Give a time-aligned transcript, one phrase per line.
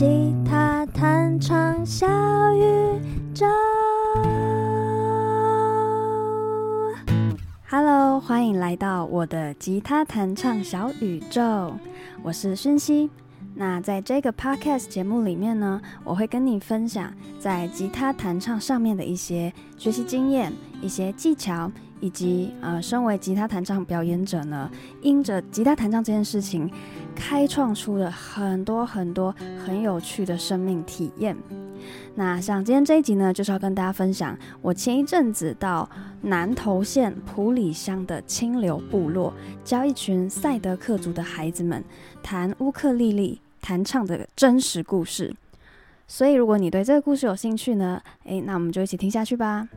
[0.00, 2.06] 吉他弹唱小
[2.54, 2.98] 宇
[3.34, 3.44] 宙。
[7.68, 11.74] Hello，欢迎来到我的吉他弹唱小宇宙，
[12.22, 13.10] 我是薰希。
[13.54, 21.70] 那在这个 Podcast 节目里面呢，我会跟你分享在吉他弹唱上面的一些学习经验、一些技巧，
[22.00, 24.70] 以及呃，身为吉他弹唱表演者呢，
[25.02, 26.70] 因着吉他弹唱这件事情，
[27.14, 31.36] 开创出了很多很多很有趣的生命体验。
[32.14, 35.88] 那像今天这一集呢，就是要跟大家分享我前一阵子到
[36.22, 39.32] 南投县埔里乡的清流部落，
[39.64, 41.82] 教一群赛德克族的孩子们
[42.22, 45.34] 弹乌克丽丽弹唱的真实故事。
[46.06, 49.68] 所以，如果你对这个故事有兴趣呢，诶，那我们就一起听下去吧。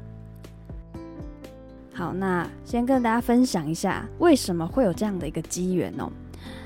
[1.93, 6.11] 好，那先跟大家分享一下为什么会有这样的一个机缘哦。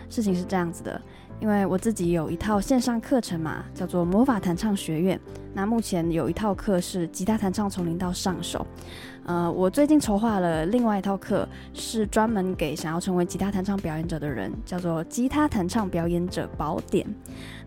[0.09, 1.02] 事情是这样子的。
[1.39, 5.19] 因为我自己有一套线上课程嘛，叫做魔法弹唱学院。
[5.53, 8.66] 那目前有一套课是吉他弹唱从零到上手。
[9.28, 17.06] 呃，我最近筹划了另外一套课，是专门给想要成为吉他弹唱表演者的人，叫做《吉他弹唱表演者宝典》。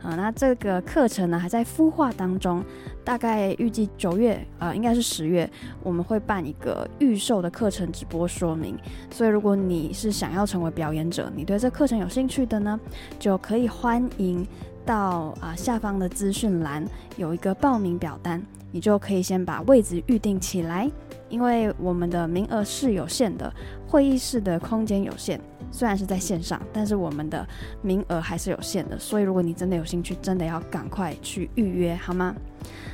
[0.03, 2.65] 呃，那这个课程呢还在孵化当中，
[3.05, 5.49] 大概预计九月，呃，应该是十月，
[5.83, 8.75] 我们会办一个预售的课程直播说明。
[9.11, 12.81] 所以，如果你是想要成为表演者，你对这课程有兴趣的呢，
[13.19, 14.47] 就可以欢迎
[14.87, 16.83] 到啊、下方的资讯栏
[17.19, 20.91] 有一个报名表单，你就可以先把位置预定起来。
[21.31, 23.51] 因为我们的名额是有限的，
[23.89, 27.47] 会议室的空间有限，虽然是在线上，但是我们的
[27.81, 28.99] 名额还是有限的。
[28.99, 32.35] 所以如果你真的有兴趣，真的要赶快去预约，好吗？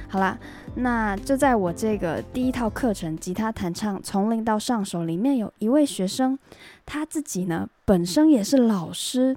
[0.09, 0.39] 好啦，
[0.77, 6.39] 那就在我这个第一套课程《吉他弹唱从零到上手》里面，有一位学生，
[6.85, 9.37] 他自己呢本身也是老师，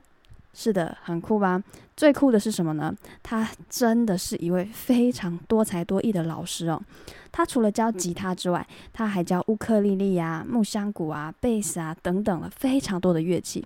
[0.54, 1.64] 是的，很酷吧？
[2.00, 2.96] 最酷的是什么呢？
[3.22, 6.82] 他真的是一位非常多才多艺的老师哦。
[7.30, 13.66] 他除了教吉他之外，他还教乌克丽丽啊、木箱鼓啊、贝斯啊等等了非常多的乐器。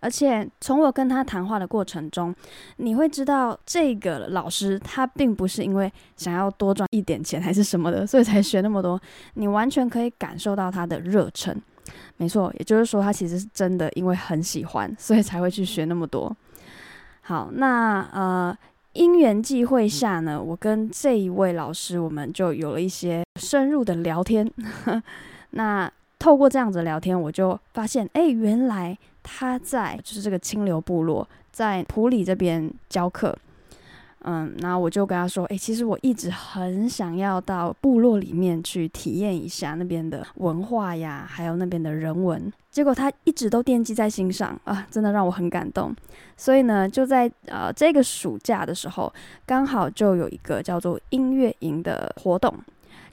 [0.00, 2.34] 而且从我跟他谈话的过程中，
[2.78, 8.98] 你会知道这个老师他并不是因为想要多赚一点钱还是什么的，所以才学那么多。
[9.34, 11.54] 你完全可以感受到他的热忱。
[12.16, 16.34] 没错，也就是说他其实是真的因为很喜欢，所以才会去学那么多。
[17.24, 18.56] 好，那呃。
[18.94, 24.48] 因缘际会下呢，我跟这一位老师，我们就有了一些深入的聊天。
[25.50, 33.36] 那透过这样子聊天，我就发现，哎，原来他在就是这个清流部落，在普里这边教课。
[34.26, 42.50] 嗯，那我就跟他说，哎，其实我一直很想要到部落里面去体验一下那边的文化呀，还有那边的人文。
[42.70, 45.94] 结果他一直都惦记在心上啊，真的让我很感动。
[46.38, 49.12] 所以呢，就在呃这个暑假的时候，
[49.44, 52.52] 刚好就有一个叫做音乐营的活动，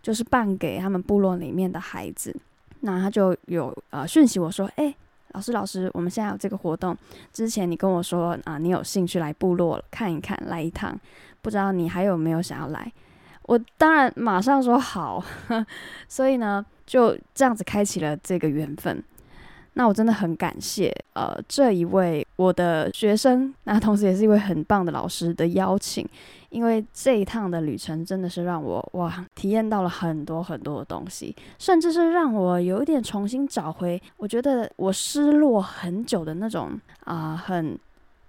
[0.02, 2.34] 就是办给他们部落里面的孩子。
[2.80, 4.96] 那他就有呃讯息我说，哎。
[5.34, 6.98] 老师，老师，我们现在有这个活动。
[7.32, 10.98] 之前你跟我说啊，你有兴趣来部落看一看，来一趟，
[11.42, 12.92] 不知道你还有没有想要来？
[13.44, 15.24] 我当然马上说好。
[16.08, 19.04] 所以呢，就这样子开启了这个缘分。
[19.74, 26.08] 那我真的很感谢呃这一位我的学生，那同时也是一位很棒的老师的邀请。
[26.50, 37.80] 因为这一趟的旅程真的是让我哇体验到了很多很多的东西，甚至是让我有一点重新找回我觉得我失落很久的那种啊、很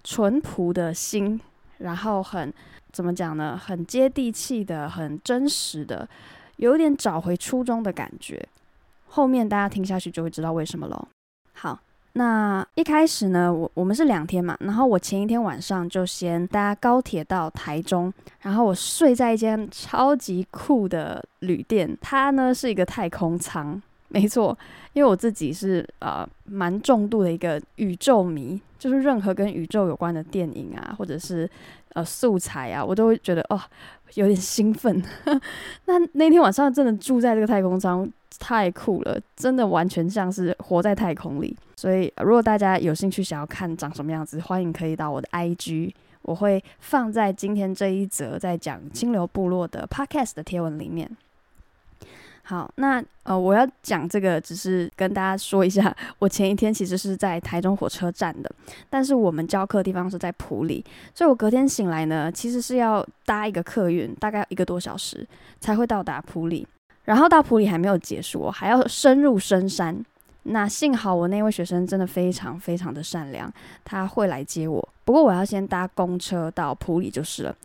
[0.05, 1.37] 淳朴的心，
[1.79, 2.51] 然后很
[2.93, 3.59] 怎么讲呢？
[3.61, 6.07] 很接地气的，很真实的，
[6.55, 8.41] 有一点找回初衷的感觉。
[9.07, 11.07] 后面大家听下去就会知道为什么了。
[11.53, 11.79] 好。
[12.15, 24.55] 那一开始呢，我我们是两天嘛，然后我前一天晚上就先搭高铁到台中，然后我睡在一间超级酷的旅店，它呢是一个太空舱，没错，
[24.93, 31.49] 因为我自己是呃蛮重度的一个宇宙迷，就是任何跟宇宙有关的电影啊，或者是
[31.93, 33.59] 呃素材啊，我都会觉得哦
[34.15, 35.01] 有点兴奋。
[35.85, 38.11] 那那天晚上真的住在这个太空舱。
[38.39, 41.55] 太酷了，真的完全像是活在太空里。
[41.75, 45.93] 所以，如果大家有兴趣想要看长什么样子，欢迎可以到我的 IG，
[46.23, 51.15] 我会放在今天这一则在讲清流部落的 Podcast 的贴文里面。
[52.45, 58.51] 好，那呃，我要讲这个，只是跟大家说一下，我前一天其实是在台中火车站的，
[58.89, 60.83] 但是我们教课的地方是在埔里，
[61.15, 65.25] 所以我隔天醒来呢，其实是要搭一个客运，大概一个多小时
[65.61, 66.67] 才会到达埔里。
[67.05, 70.03] 然后到埔里还没有结束，还要深入深山。
[70.43, 73.49] 那幸好我那位学生真的非常非常的善良，
[73.85, 74.89] 他会来接我。
[75.05, 77.55] 不过我要先搭公车到埔里就是了。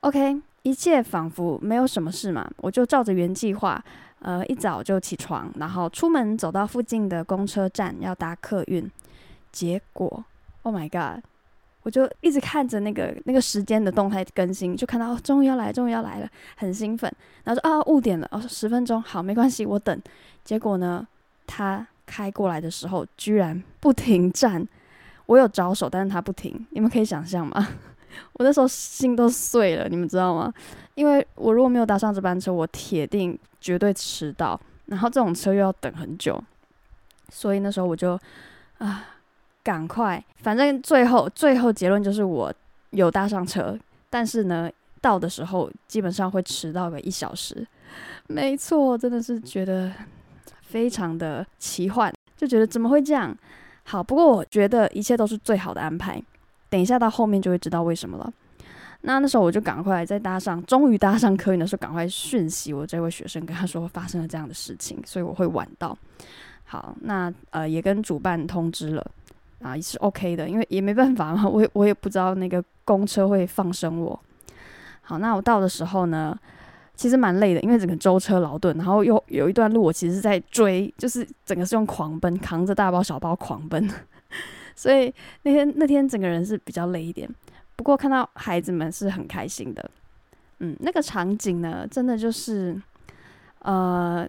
[0.00, 3.82] OK，一切仿佛没有什么事嘛，我就照着原计划，
[4.20, 8.90] 呃，一早就起床，然后出门走到附近的公车站要搭客运。
[9.50, 10.24] 结果
[10.62, 11.24] ，Oh my God！
[11.82, 17.10] 我就一直看着那个那个时间的动态更新，就看到，终于要来，终于要来了，很兴奋。
[17.42, 19.98] 然后说啊，误点了，哦，十分钟，好，没关系，我等。
[20.44, 21.06] 结果呢，
[21.46, 24.68] 他开过来的时候居然不停站，
[25.24, 26.66] 我有招手，但是他不停。
[26.70, 27.66] 你们可以想象吗？
[28.34, 30.52] 我那时候心都碎了，你们知道吗？
[30.94, 34.60] 因为我如果没有搭上这班车，我铁定绝对迟到。
[34.86, 36.42] 然后这种车又要等很久，
[37.28, 38.18] 所以那时候我就
[38.78, 39.06] 啊。
[39.62, 42.52] 赶快，反正最后最后结论就是我
[42.92, 43.78] 有搭上车，
[44.08, 44.70] 但是呢，
[45.02, 47.64] 到的时候基本上会迟到个一小时。
[48.26, 49.92] 没错，真的是觉得
[50.62, 53.36] 非常的奇幻，就觉得怎么会这样？
[53.84, 56.20] 好，不过我觉得一切都是最好的安排。
[56.70, 58.32] 等一下到后面就会知道为什么了。
[59.02, 65.96] 那那时候我就赶快再搭上，终于搭上客运的时候，赶快讯息我这位学生，跟他说发生了这样的事情，所以我会晚到。
[66.64, 69.10] 好，那呃也跟主办通知了。
[69.62, 74.18] 啊，也是 OK 的，因为也没办法嘛， 我也我也不知道那个公车会放生我。
[75.02, 76.34] 好，那我到的时候呢，
[76.94, 83.86] 其实蛮累的，因为整个舟车劳顿，然后又有一段路我其实是在追，就是整个是用狂奔，扛着大包小包狂奔，
[84.80, 85.12] 所以
[85.42, 87.28] 那天那天整个人是比较累一点。
[87.76, 89.90] 不过看到孩子们是很开心的，
[90.60, 92.80] 嗯，那个场景呢，真的就是
[93.58, 94.26] 呃，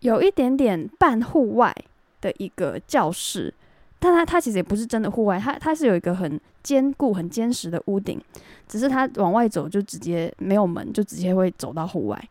[0.00, 1.74] 有一点点半户外
[2.22, 3.52] 的一个教室。
[3.98, 8.18] 但它它其实也不是真的户外，它它是有一个很坚固、很坚实的屋顶，
[8.66, 12.28] 只是它往外走就直接没有门，就直接会走到户外。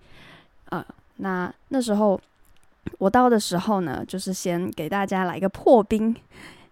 [0.70, 0.84] 呃，
[1.18, 2.20] 那那时候
[2.98, 6.14] 我到的时候呢，就是先给大家来一个破冰，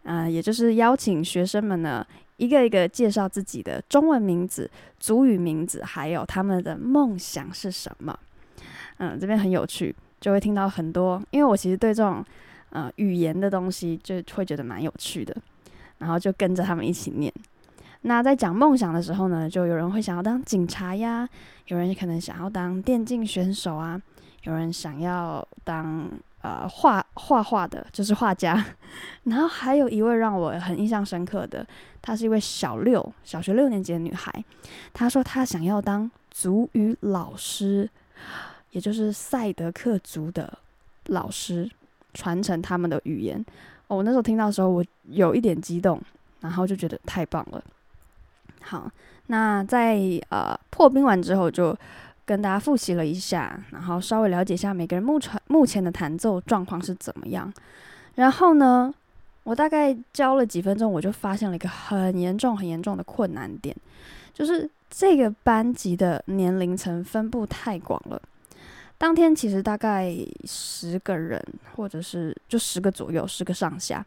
[0.03, 2.05] 呃，也就是邀请学生们呢
[2.37, 4.69] 一个一个介绍自己的中文名字、
[4.99, 8.17] 族语名字，还有他们的梦想是什么。
[8.97, 12.25] 嗯、这边很有趣，就会听到很多，因为我其实对这种。
[12.71, 15.35] 呃，语言的东西就会觉得蛮有趣的，
[15.97, 17.33] 然后就跟着他们一起念。
[18.01, 21.27] 那在讲梦想的时候呢，就有人会想要当警察呀，
[21.65, 23.99] 有人可能想要当电竞选手啊，
[24.43, 28.63] 有人想要当呃画画画的，就是画家。
[29.25, 31.65] 然后还有一位让我很印象深刻的，
[32.01, 34.31] 她是一位小六小学六年级的女孩，
[34.93, 37.89] 她说她想要当族语老师，
[38.71, 40.57] 也就是赛德克族的
[41.05, 41.69] 老师。
[42.11, 43.45] 传承他们的语言，
[43.85, 46.01] 我那时候听到的时候，我有一点激动，
[46.39, 47.63] 然后就觉得太棒了。
[48.61, 48.91] 好，
[49.27, 49.99] 那在
[50.29, 51.77] 呃破冰完之后，就
[52.29, 57.51] 跟大家复习了一下，然后稍微了解一下每个人目前目前的弹奏状况是怎么样。
[58.13, 58.93] 然后呢，
[59.43, 63.75] 我大概教了几分钟，我就发现了一个很严重、很严重的困难点，
[64.31, 68.21] 就是这个班级的年龄层分布太广了。
[68.99, 71.43] 当天其实大概十个人，
[71.75, 74.05] 或者是就十个左右，十个上下。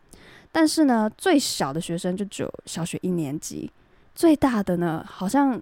[0.52, 3.68] 但是呢，最小的学生就只有小学一年级，
[4.14, 5.60] 最大的呢，好像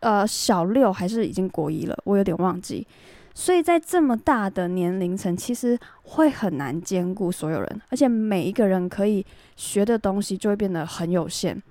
[0.00, 2.86] 呃小六还是已经国一了，我有点忘记。
[3.34, 9.24] 所以在这么大的年龄层，其实会很难兼顾所有人，而且每一个人可以
[9.56, 11.62] 学的东西就会变得很有限，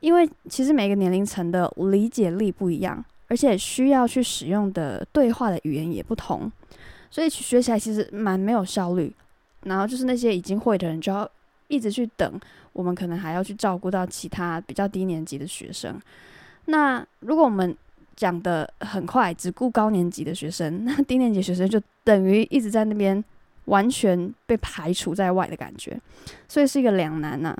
[0.00, 3.04] 因为其实每个年龄层的理解力不一样。
[3.28, 6.52] 而且需要去使用的对话的语言也不同，
[7.10, 9.10] 所以学起来其实蛮没有效率。
[9.62, 11.26] 然后就是那些已经会的人就要
[11.68, 12.38] 一直去等，
[12.74, 15.98] 我们可能还要去照顾到其他比较低年级的学生。
[16.66, 17.76] 那如果我们
[18.14, 23.22] 讲得很快，只顾高年级的学生， 那低年级学生就等于一直在那边
[23.66, 25.98] 完全被排除在外的感觉，
[26.46, 27.56] 所以是一个两难呐。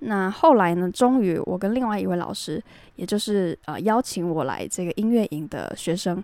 [0.00, 2.62] 那后来呢，终于我跟另外一位老师，
[2.96, 6.22] 也就是呃邀请我来这个音乐营的学生，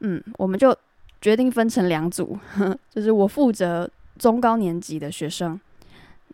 [0.00, 0.76] 嗯，我们就
[1.20, 2.38] 决定分成两组，
[2.92, 5.58] 就是我负责中高年级的学生，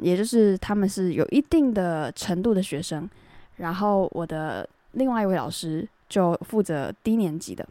[0.00, 3.08] 也就是他们是有一定的程度的学生，
[3.60, 7.66] 然后我的另外一位老师就负责低年级的。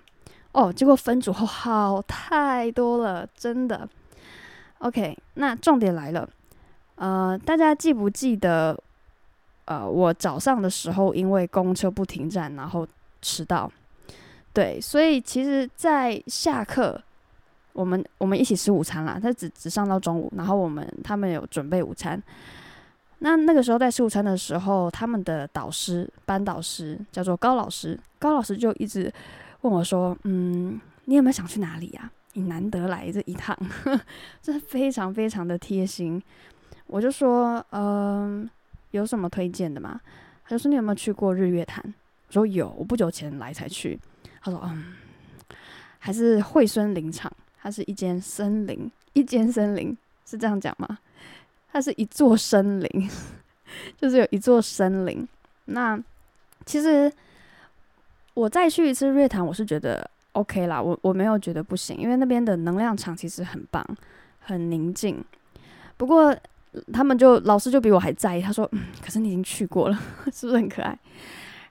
[0.51, 3.87] 哦，结果分组后好太多了，真的。
[4.79, 6.27] OK，那重点来了。
[6.95, 8.77] 呃，大家记不记得？
[9.65, 12.87] 呃，我早上的时候因为公车不停站，然后
[13.21, 13.71] 迟到。
[14.51, 16.99] 对，所以其实，在下课，
[17.73, 19.19] 我们我们一起吃午餐啦。
[19.21, 22.19] 他只只上到中午，然后我们他们有准备午餐。
[23.19, 29.13] 那那个时候在吃午餐的时候，他们的导师班导师叫做高老师，高老师就一直
[29.61, 32.09] 问我说：“嗯，你有没有想去哪里呀？
[32.33, 33.57] 你难得来这一趟，
[34.41, 36.21] 这非常非常的贴心。”
[36.87, 38.49] 我就说，嗯、
[38.91, 39.99] 有什么推荐的吗？
[40.45, 41.83] 他就说，你有没有去过日月潭？
[42.27, 43.99] 我说有，我不久前来才去。
[44.41, 44.95] 他说嗯，
[45.97, 49.95] 还是惠孙林场，它是一间森林，一间森林
[50.25, 50.97] 是这样讲吗？
[51.71, 53.09] 它是一座森林，
[53.95, 55.27] 就是有一座森林。
[55.65, 56.01] 那
[56.65, 57.11] 其实
[58.33, 63.85] 我再去一次瑞潭，我是觉得 OK 啦，我我没有觉得不行，因为那边的能量场其实很棒，
[64.39, 65.23] 很宁静。
[65.95, 66.35] 不过
[66.91, 69.99] 他们就老师就比我还在意，他说：“嗯，可是你已经去过了，
[70.33, 70.97] 是不是很可爱？”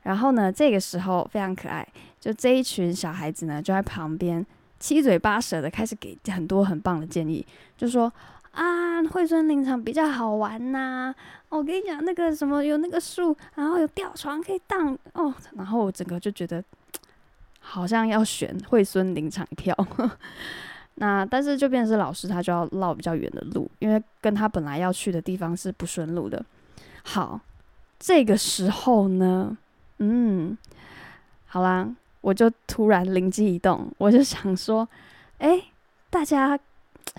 [0.03, 1.87] 然后呢，这个时候非常可爱，
[2.21, 4.45] 就这一群小孩子呢就在旁边
[4.79, 7.45] 七嘴八舌的开始给很多很棒的建议，
[7.77, 8.13] 就说。
[8.59, 11.15] 啊，惠孙林场比较好玩呐、
[11.49, 15.33] 我跟你讲，那个什么有那个树，然后有吊床可以荡哦。
[15.53, 16.63] 然后我整个就觉得
[17.61, 19.73] 好像要选惠孙林场一票。
[20.97, 26.45] 那但是就变成是老师他就要绕比较远的路，因为跟他本来要去的地方是不顺路的。
[27.05, 27.41] 好，
[28.01, 29.57] 这个时候呢，
[29.99, 30.59] 嗯，
[31.47, 31.89] 好啦，
[32.23, 34.89] 我就突然灵机一动，我就想说，
[35.39, 35.63] 哎，
[36.11, 36.59] 大家。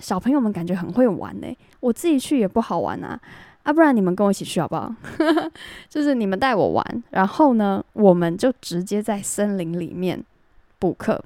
[0.00, 1.46] 小朋友们感觉很会玩呢，
[1.80, 3.20] 我自己去也不好玩啊，
[3.62, 4.92] 啊，不然你们跟我一起去好不好？
[5.88, 10.22] 就是你们带我玩，然后呢，我们就直接在森林里面
[10.78, 11.22] 补课。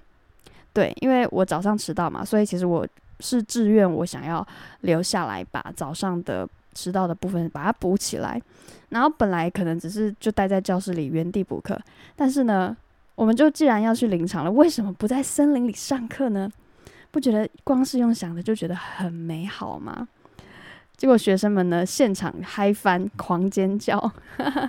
[0.73, 2.87] 对，因为我早上迟到嘛，所以其实我
[3.21, 4.45] 是自愿，我想要
[4.81, 8.43] 留下来把早上的迟到的部分把它补起来。
[8.89, 11.81] 然后本来可能只是就待在教室里原地补课，
[12.17, 12.77] 但是呢，
[13.15, 16.51] 我们就既然要去林场了，为什么不在森林里上课呢？
[17.15, 20.09] 不觉得光是用想的就觉得很美好吗？
[20.97, 24.13] 结果学生们呢，现场嗨翻，狂尖叫，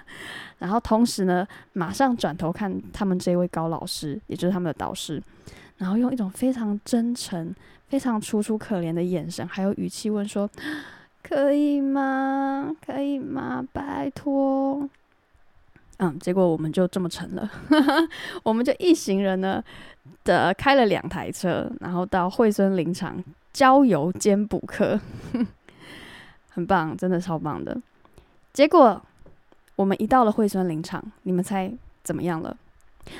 [0.59, 5.19] 然后同时呢，马上转头看他们这位高老师，也就是他们的导师，
[5.77, 7.51] 然后用一种非常真诚、
[7.87, 10.47] 非常楚楚可怜的眼神还有语气问说
[11.27, 12.75] ：“可以吗？
[12.85, 13.65] 可以吗？
[13.73, 14.87] 拜托。”
[15.97, 17.49] 嗯，结果我们就这么成了，
[18.43, 19.63] 我们就一行人呢
[20.23, 24.99] 的开了两台车，然后到惠森林场郊游兼补课，
[26.49, 27.77] 很棒，真的超棒的。
[28.53, 29.01] 结果
[29.75, 31.71] 我们一到了惠森林场，你们猜
[32.03, 32.55] 怎么样了？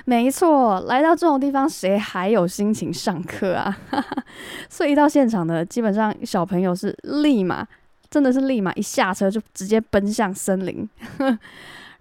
[0.06, 3.78] 没错，来到这种地方，谁还有心情上课啊？
[4.68, 7.68] 所以一到现场呢，基本上小朋友是立马，
[8.10, 10.90] 真的是立马一下车就直接奔向森林。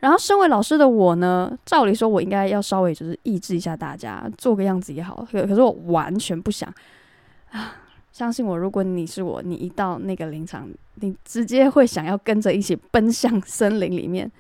[0.01, 5.27] 然后，身为老师的我呢，照理说，我应该要稍微就是抑制一下大家，做个样子也好。
[5.31, 6.73] 可可是我完全不想
[7.51, 7.77] 啊！
[8.13, 14.31] 相信我，如果你是我，你一到那个林场，你直接会想要跟着一起奔向森林里面。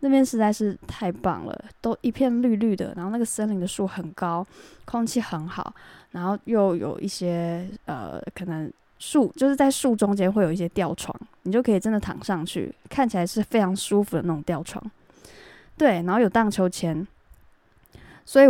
[0.00, 4.46] 那边实在是太棒了，都一片绿绿的，然后那个森林的树很高，
[4.84, 5.74] 空气很好，
[6.10, 8.70] 然后又有一些呃，可能
[9.06, 14.82] 树就是在树中间会有一些吊床，你就可以真的躺上去，看起来是非常舒服的那种吊床。
[15.76, 17.06] 对，然后有荡秋千，
[18.24, 18.46] 所以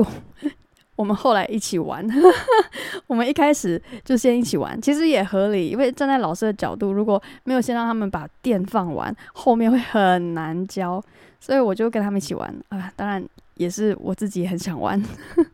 [0.95, 2.09] 我，们后来一起玩。
[3.09, 11.03] 我们一开始就先一起玩，其实也合理，因为站在老师的角度，如果没有先让他们把电放完，后面会很难教，
[11.41, 12.93] 所以我就跟他们一起玩啊。
[12.95, 15.03] 当然，也是我自己很想玩，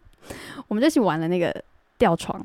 [0.69, 1.65] 我们就一起玩了那个
[1.97, 2.45] 吊床。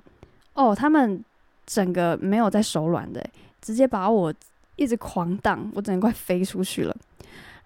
[0.54, 1.22] 哦，他们
[1.66, 3.26] 整个没有在手软的，
[3.62, 4.34] 直接把我
[4.76, 6.96] 一直狂荡，我整个快飞出去了。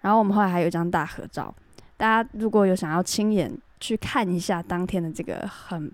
[0.00, 1.54] 然后我们后来还有一张大合照，
[1.96, 5.90] 大家如果有想要亲眼去看一下当天的这个很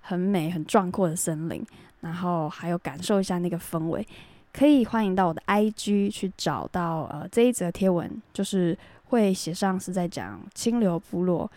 [0.00, 1.64] 很美、很壮阔的森林，
[2.00, 4.06] 然后还有感受一下那个氛围，
[4.52, 11.50] 可以欢迎到我的 IG 去找到呃这一则贴文，就是会写上是在讲清流部落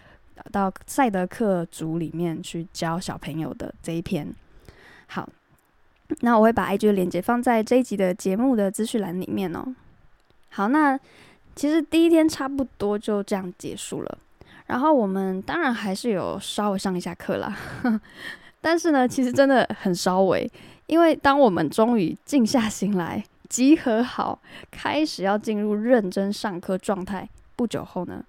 [0.52, 4.28] 到赛德克族里面去教小朋友的这一篇。
[5.08, 5.28] 好，
[6.22, 9.76] 那我会把 IG 的链接放在这一集的节目的资讯栏里面哦。
[10.50, 11.00] 好，那。
[11.58, 14.18] 其实第一天差不多就这样结束了，
[14.66, 17.58] 然后我们当然还是有稍微上一下课啦，
[18.60, 20.52] 但是呢，其实真的很稍微，
[20.88, 24.38] 因为当我们终于静下心来，集合好，
[24.70, 28.22] 开始要进入认真上课状态，不久后呢，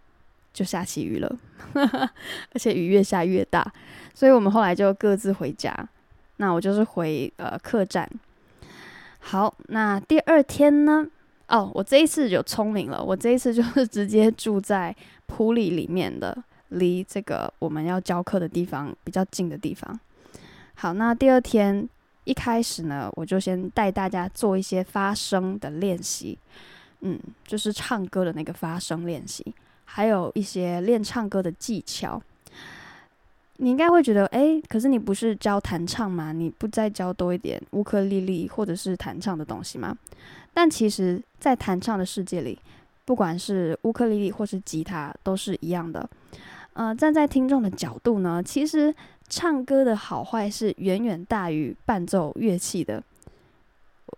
[0.52, 1.37] 就下起雨了，
[1.75, 3.73] 而且雨越下越大，
[4.14, 5.76] 所以我们后来就各自回家，
[6.37, 8.09] 那我就是回呃客栈。
[9.19, 11.07] 好，那第二天呢？
[11.49, 14.95] 哦，我这一次就聪明了，我这一次就是直接住在
[15.26, 16.37] 埔里里面的，
[16.71, 19.99] 离这个我们要教课的地方比较近的地方。
[20.75, 21.88] 好，那第二天
[22.25, 26.37] 一开始呢，我就先带大家做一些发声的练习，
[27.00, 32.21] 嗯，就是唱歌的那个发声练习，还有一些练唱歌的技巧。
[33.59, 36.33] 你应该会觉得，诶，可是你不是教弹唱吗？
[36.33, 39.97] 你不再教多一点乌克丽丽或者是弹唱的东西吗？
[40.53, 42.59] 但其实，在弹唱的世界里，
[43.05, 46.09] 不管是乌克丽丽或是吉他，都是一样的。
[46.73, 48.95] 呃，站在听众的角度呢，其实
[49.29, 53.03] 唱歌的好坏是远远大于伴奏乐器的。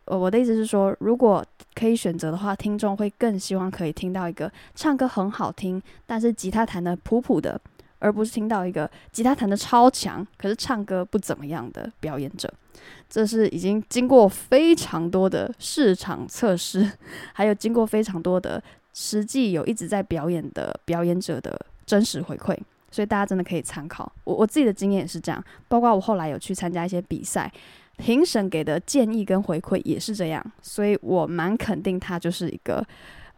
[0.07, 7.61] 呃，我的意思是说，如果可以选择的话，听众会更希望可以听到一个唱歌很好听，但是吉他弹得普普的，
[7.99, 12.53] 而不是听到一个吉他弹得超强，可是唱歌不怎么样的表演者。
[13.09, 16.91] 这是已经经过非常多的市场测试，
[17.33, 18.63] 还有经过非常多的
[18.95, 22.57] 实际有一直在表演的表演者的真实回馈，
[22.91, 24.11] 所以大家真的可以参考。
[24.25, 27.51] 我我自己的经验也是这样，包括我后来有去参加一些比赛，
[27.97, 32.87] 评审给的建议跟回馈也是这样，所以我蛮肯定它就是一个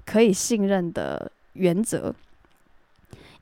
[0.04, 2.14] 可以信任的原则。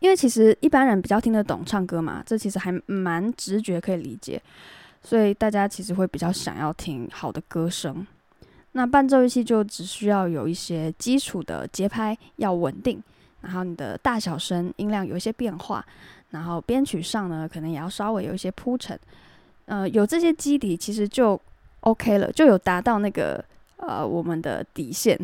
[0.01, 4.41] 因为其实一般人比较听得懂唱歌嘛，这其实还蛮直觉可以理解。
[5.01, 8.05] 所以大家其实会比较想要听好的歌声，
[8.73, 13.01] 那伴奏乐器就只需要有一些基础的节拍要稳定，
[13.41, 15.85] 然后你的大小声音量有一些变化，
[16.31, 18.99] 然后编曲上呢可能也要稍微有一些铺陈，
[19.67, 21.41] 呃，有这些基底其实就
[21.81, 23.43] OK 了，就有达到那个
[23.77, 25.17] 呃我们的底线。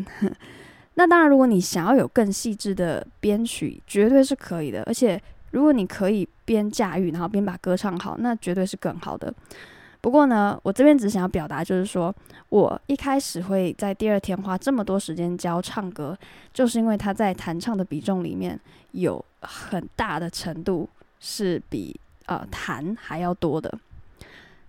[0.95, 5.21] 那当然，如果你想要有更细致的编曲，绝对是可以的，而且。
[5.51, 9.33] 如果你可以边驾驭，然后边把歌唱好，那绝对是更好的。
[10.01, 12.13] 不过呢，我这边只想要表达，就是说
[12.49, 16.17] 我一开始会在第二天花这么多时间教唱歌，
[16.53, 18.59] 就是因为他在弹唱的比重里面
[18.91, 20.89] 有很大的程度
[21.21, 23.73] 是比呃弹还要多的。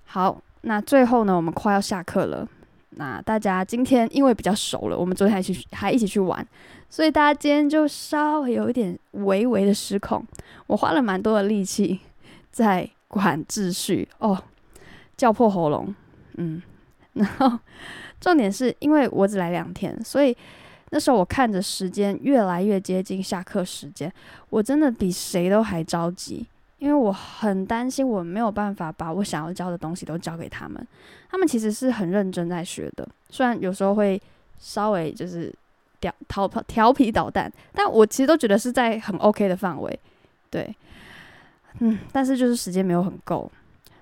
[0.04, 2.48] 好，那最后呢，我们快要下课了。
[2.98, 6.46] 那大家今天因为比较熟了，我们昨天还去还一起去玩，
[6.88, 10.26] 所以大家今天就稍微有一点微微的失控。
[10.66, 12.00] 我花了蛮多的力气
[12.50, 14.42] 在管秩序哦，
[15.16, 15.94] 叫破喉咙，
[16.38, 16.62] 嗯，
[17.12, 17.58] 然后
[18.18, 20.34] 重点是因为我只来两天，所以
[20.90, 24.10] 那时候我看着时间越来越接近下课时间，
[24.48, 26.46] 我真的比谁都还着急。
[26.78, 30.86] 因为我很担心，我没有办法把我想要教的东西都教给他们。
[31.30, 34.20] 他们其实是很认真在学的，虽然有时候会
[34.58, 35.52] 稍微就是
[36.00, 40.00] 调调调皮捣蛋，但我其实都觉得是在很 OK 的范围。
[40.50, 40.74] 对，
[41.80, 43.50] 嗯，但是就是时间没有很够，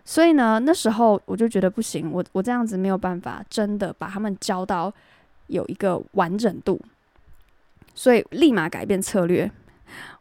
[0.04, 4.92] 所以呢，那时候我就觉得不行，我我这样子没有办法真的把他们教到
[5.46, 6.80] 有一个完整度，
[7.94, 9.50] 所以立马改变策略，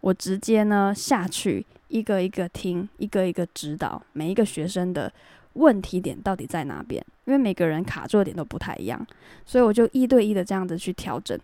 [0.01, 1.65] 我直接呢下去。
[1.89, 5.13] 一个一个听，一个一个指导每一个学生的
[5.53, 9.05] 问题点到底在哪边，因为每个人卡住的点都不太一样，
[9.45, 11.37] 所以我就一对一的这样子去调整。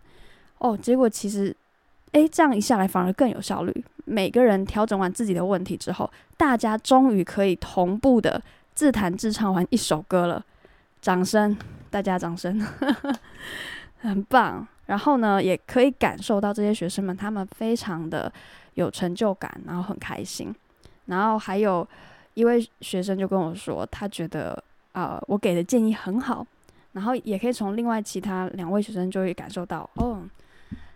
[0.58, 1.56] 哦，结果其实，
[2.14, 3.86] 诶，这样一下来反而更有效率。
[4.06, 8.42] 每个人调整完自己的问题之后，大家终于可以同步的
[8.74, 10.44] 自弹自唱完一首歌了。
[11.00, 11.56] 掌声，
[11.92, 12.60] 大家掌声，
[14.02, 14.68] 很棒。
[14.90, 18.30] 然后呢，也可以感受到这些学生们他们非常的。
[18.76, 20.56] 有成就感，然后很开心，
[21.08, 21.86] 然后还有
[22.34, 26.46] 一位学生就跟我说，他觉得呃我给的建议很好，
[26.94, 30.24] 然后也可以从另外其他两位学生就会感受到，哦，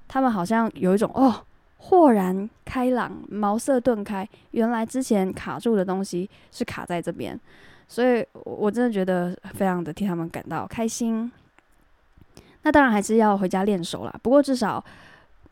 [0.08, 1.44] 他们好像有一种哦
[1.76, 7.38] 豁然开朗、茅塞顿开，原来之前卡住的东西是卡在这边，
[7.86, 11.30] 所以我真的觉得非常的替他们感到开心。
[12.64, 14.84] 那当然还是要回家练手啦，不过至少。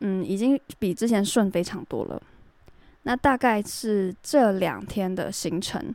[0.04, 2.20] 嗯，已经比之前顺非常多了。
[3.04, 5.94] 那大概是这两天的行程。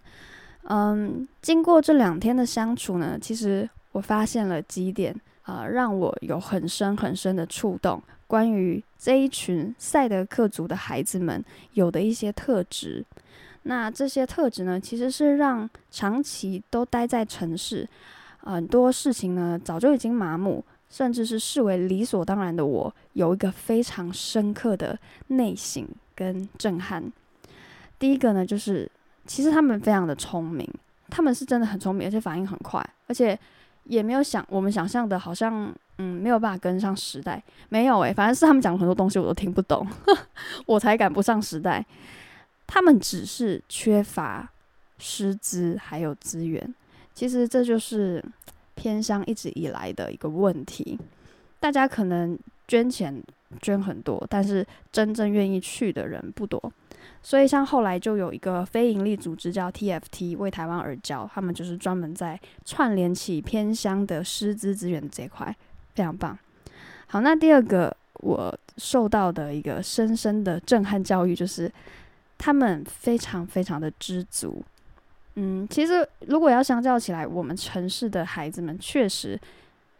[0.64, 8.02] 嗯，经过这两天的相处呢，其实我发现了几点啊，让我有很深很深的触动。
[8.28, 13.04] 关于这一群赛德克族的孩子们有的一些特质。
[13.64, 17.86] 那这些特质呢，其实是让长期都待在城市，
[18.38, 20.64] 很多事情呢早就已经麻木。
[20.90, 24.98] 甚至是视为理所当然的我，有一个非常深刻的
[25.28, 27.12] 内省跟震撼。
[28.00, 28.90] 第一个呢，就是
[29.26, 30.68] 其实他们非常的聪明，
[31.10, 33.38] 他们是真的很聪明，而且反应很快，而且
[33.84, 37.44] 也没有想我们想象的，好像嗯没有办法跟上时代。
[37.70, 39.86] 没有诶、反正是他们讲很多东西我都听不懂，
[40.66, 41.86] 我才赶不上时代。
[42.66, 44.50] 他们只是缺乏
[45.00, 46.74] 师资还有资源，
[47.14, 48.24] 其实这就是。
[48.78, 50.98] 偏乡一直以来的一个问题，
[51.60, 52.38] 大家可能
[52.68, 53.22] 捐钱
[53.62, 56.72] 捐很多，但是真正愿意去的人不多。
[57.24, 65.54] 所以像后来就有一个非营利组织叫 TFT 为台湾而教，他们就是专门在串联起偏乡的师资资源这块，
[65.96, 66.38] 非常棒。
[67.08, 71.72] 好，那第二个我受到的一个深深的震撼教育就是，
[72.38, 74.64] 他们非常非常的知足。
[75.40, 79.40] 嗯，其实如果要相较起来，我们城市的孩子们确实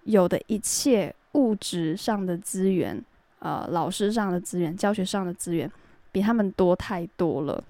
[0.06, 3.00] 有的一切物质上的资源，
[3.38, 5.72] 呃，老师上的资源，教学上的资源，
[6.12, 7.64] 比他们多太多了。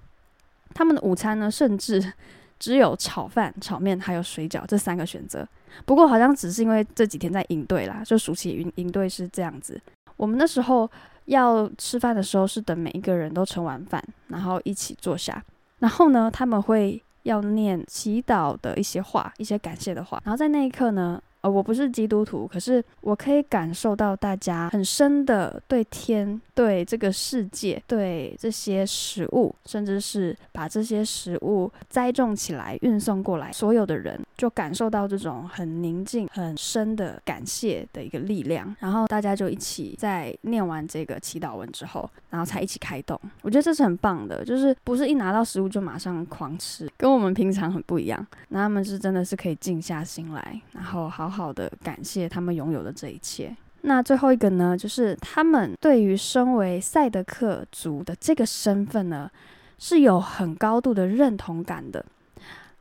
[0.72, 2.12] 他们的午餐呢，甚至
[2.58, 5.46] 只有炒饭、炒面还有水饺这三个选择。
[5.84, 9.78] 不过好像只是因为这几天在营队啦，就暑期营营队是这样子。
[10.16, 10.90] 我们那时候
[11.26, 15.44] 要吃饭的时候，是等每一个人都盛完饭，然后一起坐下。
[15.80, 20.20] 然后呢，他们会要念祈祷的一些话，一些感谢的话。
[20.24, 21.22] 然后在那一刻呢。
[21.48, 38.74] 我不是基督徒，可是我可以感受到大家很深的对天、对这个世界、对这些食物，甚至是把这些食物栽种起来、运送过来，所有的人就感受到这种很宁静、很深的感谢的一个力量。
[38.80, 43.18] 然后大家就一起在念完这个祈祷文之后，然后才一起开动。
[43.42, 48.26] 我觉得这是很棒的，就是不是一拿到食物就马上狂吃，跟我们平常很不一样。
[48.48, 51.28] 那他们是真的是可以静下心来，然后好。
[51.28, 53.56] 好好的感谢他们拥有的这一切。
[53.82, 59.30] 那最后一个呢，就是他们对于身为赛德克族的这个身份呢，
[59.78, 62.04] 是有很高度的认同感的。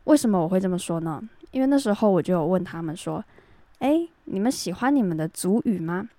[0.05, 1.21] 为什么我会这么说呢？
[1.51, 3.23] 因为那时候我就有问他们说
[3.79, 6.09] ：“诶，你们喜欢你们的族语吗？”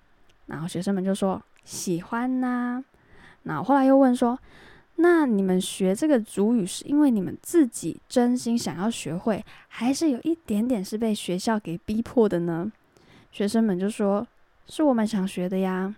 [0.47, 2.81] 然后学生们就说：“喜欢呐。”
[3.43, 4.39] 那后来又问说
[5.01, 12.69] ：“那你们学这个主语是因为你们自己真心想要学会，还是有一点点是被学校给逼迫的呢？
[13.31, 14.27] 学生们就说
[14.67, 15.95] 是我们想学的呀。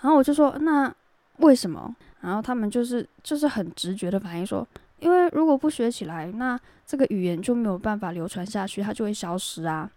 [0.00, 0.94] 然后我就说那
[1.38, 1.94] 为什么？
[2.20, 4.66] 然后他们就是就是很直觉的反应说，
[5.00, 9.90] 因为如果不学起来，那这个语言就没有办法流传下去，它就会消失啊。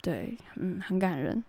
[0.00, 1.44] 对，嗯，很感人。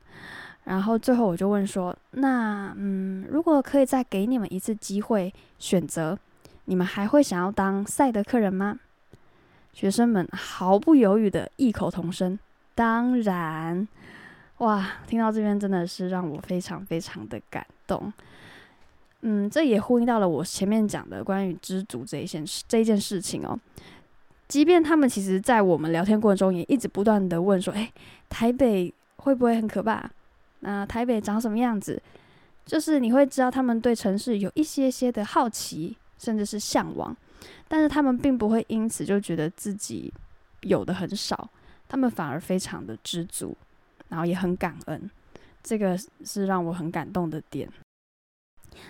[0.64, 6.18] 然后最后我就问说：“那嗯，如果可以再给你们一次机会选择，
[6.66, 8.80] 你们还会想要当赛德克人吗？”
[9.74, 12.38] 学生们毫不犹豫的异口同声
[12.76, 13.88] ：“当然！”
[14.60, 18.14] 哇，听到这边真的是让我非常非常的感动。
[19.22, 23.60] 嗯，这也呼应到了我前面讲的关于知足这一件事这一件事情哦。
[24.48, 27.92] 即便他们其实，在我们聊天过程中也一直不断的问说：“哎，
[28.30, 30.08] 台北会不会很可怕？”
[30.62, 32.02] 那台北长什么样子？
[32.66, 37.16] 就是你会知道他们对城市有一些些的好奇，甚至是向往，
[37.68, 40.14] 但是他们并不会因此就觉得自己
[40.62, 41.50] 有的很少，
[41.90, 43.58] 他们反而非常的知足，
[44.10, 45.10] 然后也很感恩，
[45.64, 47.68] 这个是让我很感动的点。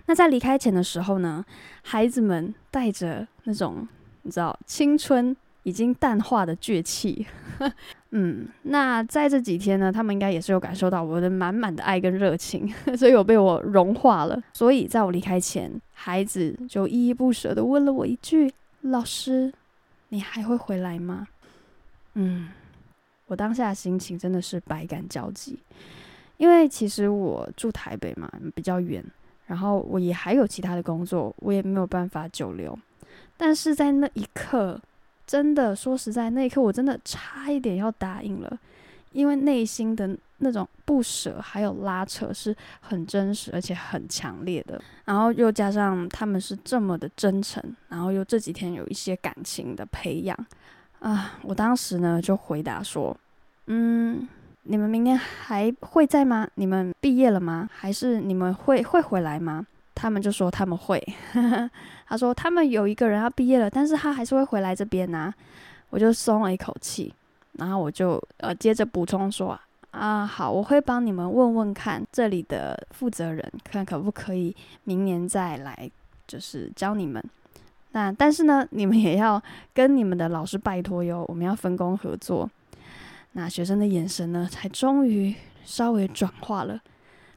[0.05, 1.43] 那在离开前的时候呢，
[1.81, 3.87] 孩子们带着那种
[4.23, 7.25] 你知道青春已经淡化的倔气。
[8.13, 14.41] 嗯，那在这几天呢，他们应该也是有感受到我的满满的爱跟热情， 所以有被我融化了。
[14.51, 19.53] 所以在我离开前，孩子就依依不舍地问了我一句：“老师，
[20.09, 21.27] 你还会回来吗？”
[22.15, 22.49] 嗯，
[23.27, 25.57] 我当下心情真的是百感交集，
[26.35, 29.01] 因为其实我住台北嘛，比较远，
[29.45, 32.77] 然后我也还有其他的工作，我也没有办法久留。
[33.37, 34.81] 但是在那一刻。
[35.31, 38.59] 真的说实在，那一刻我真的差一点要答应了，
[39.13, 44.81] 因为内心的那种不舍还有拉扯是很真实而且很强烈的。
[45.05, 50.37] 然后又加上他们是这么的真诚，然后又这几天有一些感情的培养
[50.99, 53.15] 啊，我当时呢就回答说
[53.67, 54.27] ：“嗯，
[54.63, 56.45] 你们明年还会在吗？
[56.55, 57.69] 你们毕业了吗？
[57.71, 61.01] 还是你们会会回来吗？”他们就说他们会，
[62.07, 65.33] 他说他们有一个人要毕业了，但是他还是会回来这边呐。
[65.89, 67.13] 我就松了一口气，
[67.53, 69.59] 然后我就呃接着补充说
[69.91, 75.91] 啊，好，我会帮你们问问看这里的负责人，看可不可以明年再来，
[76.25, 77.21] 就是教你们。
[77.91, 79.41] 那但是呢，你们也要
[79.73, 82.49] 跟你们的老师拜托哟，我们要分工合作。
[83.33, 86.79] 那学生的眼神呢，才终于稍微转化了，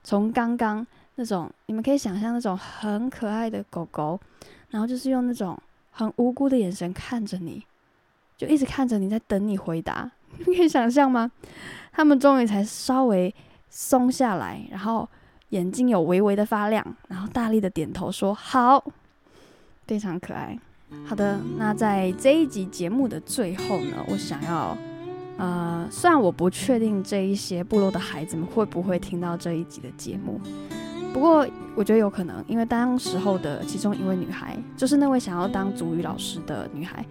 [0.05, 0.87] 从刚刚。
[1.17, 4.19] 那种你们可以想象那种很可爱的狗狗，
[4.71, 5.57] 然后就是用那种
[5.91, 7.63] 很无辜的眼神看着你，
[8.37, 10.11] 就一直看着你在等你回答。
[10.39, 11.31] 你可以想象吗？
[11.93, 13.33] 他们终于才稍微
[13.71, 15.09] 松下来，然后
[15.51, 18.85] 眼睛有微微的发亮，然后大力的点头说好，
[19.87, 20.59] 非常可爱。
[21.07, 24.77] 好的，那在这一集节目的最后呢，我想要，
[25.39, 30.41] 呃，虽然我不确定这一些部落的孩子们会不会听到这一集的节目。
[31.15, 31.47] 不过
[31.77, 37.07] 我觉得有可能，因为当时候的其中一位女孩，就是那位想要当足语老师的女孩，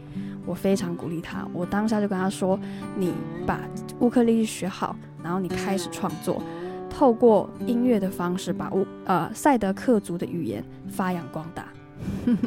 [0.46, 1.48] 我非常鼓励她。
[1.54, 2.60] 我当下就跟她说
[3.00, 3.14] ：“你
[3.48, 3.62] 把
[4.02, 6.44] 乌克丽丽学好，然后你开始创作，
[6.90, 11.66] 透过音乐的方式把乌呃赛德克族的语言发扬光大，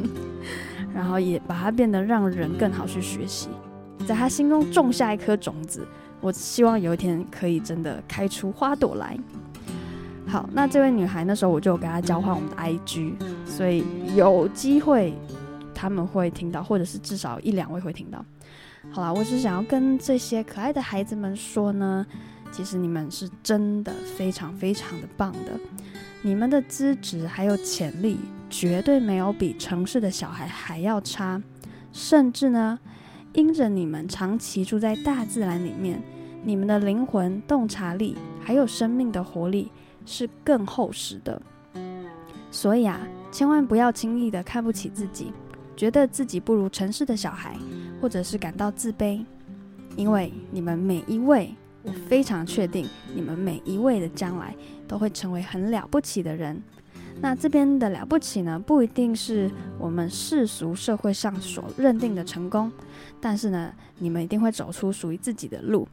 [0.93, 3.49] 然后也把它变得让人更好去学习，
[4.05, 5.87] 在她心中种下一颗种子。
[6.21, 9.17] 我希望有一天可以真的开出花朵来。”
[10.27, 13.13] 好，那这位女孩那时候我就有跟她交换我们的 IG，
[13.45, 15.13] 所以有机会
[15.73, 18.23] 他们会听到，或者是至少一两位会听到。
[18.91, 22.05] 好啦，我只想要跟这些可爱的孩子们说呢，
[22.51, 25.59] 其实你们是真的非常非常的棒的，
[26.21, 28.17] 你们的资质还有潜力
[28.49, 31.41] 绝对没有比城市的小孩还要差，
[31.93, 32.77] 甚至呢，
[33.33, 36.01] 因着你们长期住在大自然里面，
[36.43, 39.71] 你们的灵魂洞察力还有生命的活力
[40.07, 41.39] 是更厚实的。
[42.49, 42.99] 所以啊，
[43.31, 45.31] 千万不要轻易的看不起自己，
[45.75, 47.55] 觉得自己不如城市的小孩，
[48.01, 49.23] 或者是感到自卑，
[49.95, 54.55] 因为你们每一位，我非常确定，你们每一位的将来
[54.87, 56.59] 都会成为很了不起的人。
[57.19, 62.71] 那这边的了不起呢，不一定是我们世俗社会上所认定的成功，
[63.19, 65.87] 但是呢，你们一定会走出属于自己的路，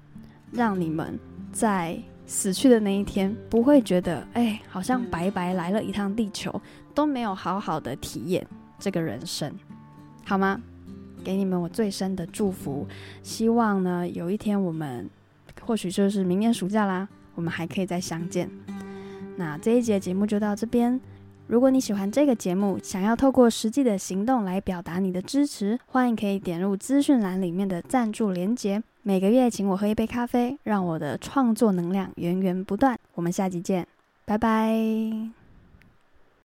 [0.53, 1.18] 让你们
[1.50, 6.61] 在死去的那一天不会觉得，哎，好像白白来了一趟地球，
[6.95, 8.47] 都没有好好的体验
[8.79, 9.53] 这个人生，
[10.25, 10.61] 好吗？
[11.23, 12.87] 给你们我最深的祝福，
[13.23, 15.09] 希望呢，有一天我们
[15.63, 18.51] 或许就是明年暑假啦，我们还可以再相见。
[19.37, 21.01] 那这一节节目就到这边。
[21.47, 32.99] 如果你喜欢这个节目，想要透过实际的行动来表达你的支持，欢迎可以点入资讯栏里面的赞助连结，每个月请我喝一杯咖啡，让我的创作能量源源不断。
[33.14, 33.87] 我们下集见，
[34.25, 35.44] 拜拜。